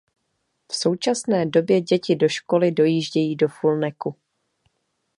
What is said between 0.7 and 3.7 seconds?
V současné době děti do školy dojíždějí do